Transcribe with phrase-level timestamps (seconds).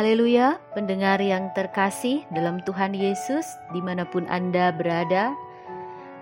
[0.00, 5.36] Haleluya, pendengar yang terkasih dalam Tuhan Yesus, di mana pun Anda berada,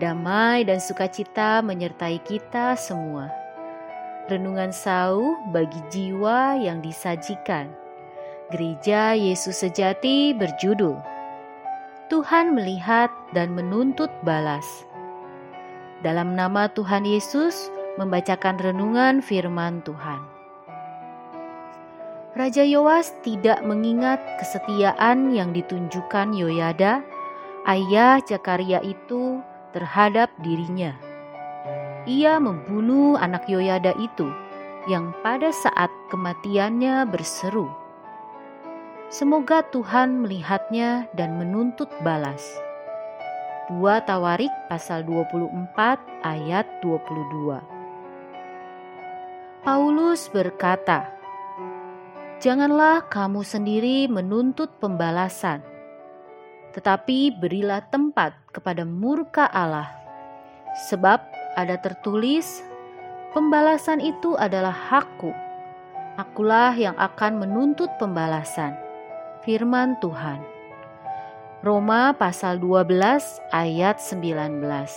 [0.00, 3.28] damai dan sukacita menyertai kita semua.
[4.32, 7.68] Renungan sau bagi jiwa yang disajikan.
[8.48, 10.96] Gereja Yesus Sejati berjudul
[12.08, 14.64] Tuhan melihat dan menuntut balas.
[16.00, 17.68] Dalam nama Tuhan Yesus,
[18.00, 20.35] membacakan renungan firman Tuhan.
[22.36, 27.00] Raja Yoas tidak mengingat kesetiaan yang ditunjukkan Yoyada,
[27.64, 29.40] ayah Zakaria itu
[29.72, 30.92] terhadap dirinya.
[32.04, 34.28] Ia membunuh anak Yoyada itu
[34.84, 37.72] yang pada saat kematiannya berseru,
[39.08, 42.44] Semoga Tuhan melihatnya dan menuntut balas.
[43.72, 45.72] 2 Tawarik pasal 24
[46.20, 47.64] ayat 22
[49.64, 51.15] Paulus berkata,
[52.36, 55.64] Janganlah kamu sendiri menuntut pembalasan,
[56.76, 59.88] tetapi berilah tempat kepada murka Allah,
[60.84, 61.24] sebab
[61.56, 62.60] ada tertulis,
[63.32, 65.32] "Pembalasan itu adalah hakku,
[66.20, 68.76] akulah yang akan menuntut pembalasan."
[69.40, 70.36] Firman Tuhan.
[71.64, 74.92] Roma pasal 12 ayat 19.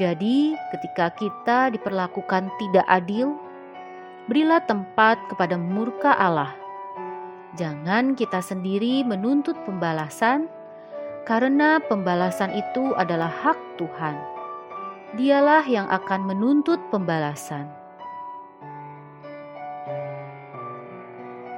[0.00, 3.49] Jadi, ketika kita diperlakukan tidak adil,
[4.30, 6.54] berilah tempat kepada murka Allah.
[7.58, 10.46] Jangan kita sendiri menuntut pembalasan,
[11.26, 14.14] karena pembalasan itu adalah hak Tuhan.
[15.18, 17.66] Dialah yang akan menuntut pembalasan.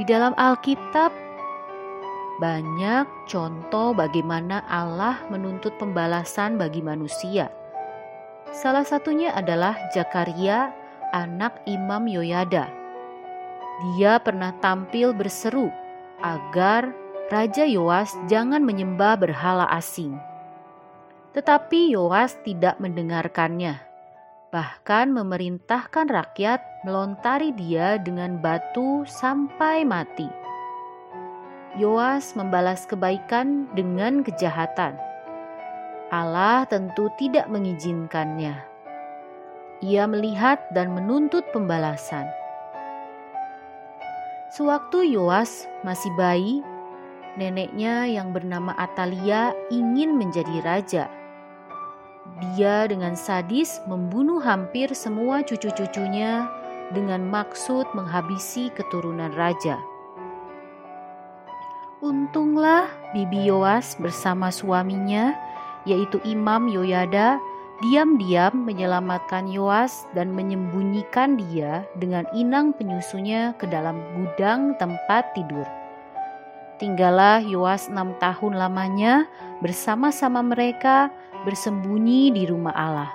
[0.00, 1.12] Di dalam Alkitab,
[2.40, 7.52] banyak contoh bagaimana Allah menuntut pembalasan bagi manusia.
[8.50, 10.72] Salah satunya adalah Zakaria
[11.14, 12.66] anak Imam Yoyada.
[13.94, 15.70] Dia pernah tampil berseru
[16.18, 16.90] agar
[17.30, 20.18] Raja Yoas jangan menyembah berhala asing.
[21.34, 23.78] Tetapi Yoas tidak mendengarkannya,
[24.50, 30.26] bahkan memerintahkan rakyat melontari dia dengan batu sampai mati.
[31.74, 34.94] Yoas membalas kebaikan dengan kejahatan.
[36.14, 38.73] Allah tentu tidak mengizinkannya.
[39.82, 42.30] Ia melihat dan menuntut pembalasan.
[44.54, 46.62] Sewaktu Yoas masih bayi,
[47.34, 51.04] neneknya yang bernama Atalia ingin menjadi raja.
[52.38, 56.46] Dia dengan sadis membunuh hampir semua cucu-cucunya
[56.94, 59.82] dengan maksud menghabisi keturunan raja.
[62.04, 62.86] Untunglah
[63.16, 65.32] Bibi Yoas bersama suaminya,
[65.88, 67.40] yaitu Imam Yoyada,
[67.82, 75.66] diam-diam menyelamatkan Yoas dan menyembunyikan dia dengan inang penyusunya ke dalam gudang tempat tidur.
[76.78, 79.26] Tinggallah Yoas enam tahun lamanya
[79.62, 81.10] bersama-sama mereka
[81.42, 83.10] bersembunyi di rumah Allah.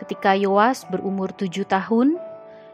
[0.00, 2.16] Ketika Yoas berumur tujuh tahun,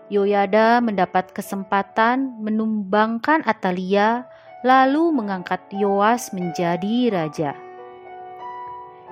[0.07, 4.31] Yoyada mendapat kesempatan menumbangkan Atalia
[4.63, 7.66] lalu mengangkat Yoas menjadi raja.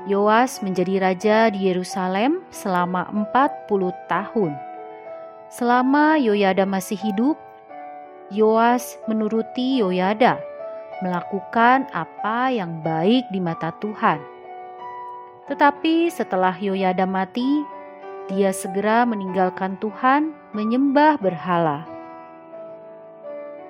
[0.04, 4.52] Yoas menjadi raja di Yerusalem selama 40 tahun.
[5.48, 7.40] Selama Yoyada masih hidup,
[8.28, 10.36] Yoas menuruti Yoyada,
[11.00, 14.20] melakukan apa yang baik di mata Tuhan.
[15.48, 17.64] Tetapi setelah Yoyada mati,
[18.28, 21.88] dia segera meninggalkan Tuhan, menyembah berhala.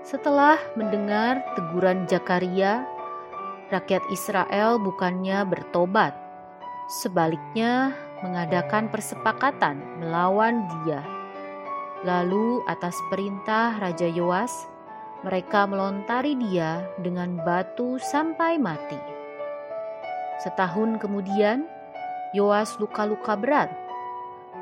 [0.03, 2.83] Setelah mendengar teguran Zakaria,
[3.71, 6.24] rakyat Israel bukannya bertobat,
[6.85, 11.01] Sebaliknya, mengadakan persepakatan melawan dia.
[12.05, 14.53] Lalu, atas perintah Raja Yoas,
[15.25, 19.01] mereka melontari dia dengan batu sampai mati.
[20.45, 21.65] Setahun kemudian,
[22.37, 23.73] Yoas luka-luka berat.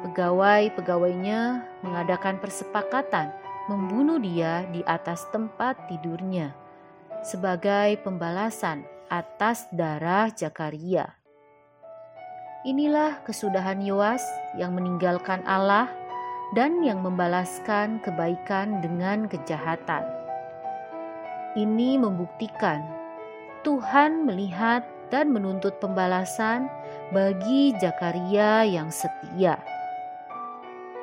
[0.07, 3.35] Pegawai-pegawainya mengadakan persepakatan
[3.71, 6.63] membunuh dia di atas tempat tidurnya
[7.23, 11.22] sebagai pembalasan atas darah Zakaria.
[12.63, 14.23] Inilah kesudahan Yoas
[14.55, 15.91] yang meninggalkan Allah
[16.55, 20.07] dan yang membalaskan kebaikan dengan kejahatan.
[21.59, 22.87] Ini membuktikan
[23.67, 26.71] Tuhan melihat dan menuntut pembalasan
[27.11, 29.59] bagi Zakaria yang setia.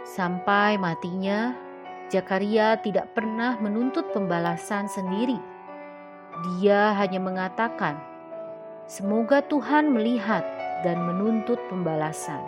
[0.08, 1.52] Sampai matinya,
[2.08, 5.36] Zakaria tidak pernah menuntut pembalasan sendiri.
[6.56, 8.00] Dia hanya mengatakan,
[8.88, 12.42] "Semoga Tuhan melihat dan menuntut pembalasan.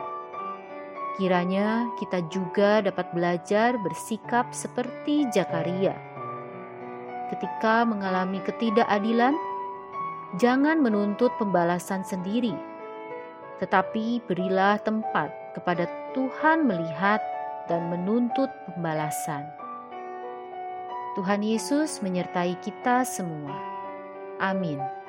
[1.19, 5.94] Kiranya kita juga dapat belajar bersikap seperti Zakaria.
[7.31, 9.31] ketika mengalami ketidakadilan,
[10.36, 12.51] jangan menuntut pembalasan sendiri,
[13.63, 17.24] tetapi berilah tempat kepada Tuhan melihat
[17.72, 19.48] dan menuntut pembalasan.
[21.16, 23.56] Tuhan Yesus menyertai kita semua.
[24.39, 25.00] Amin.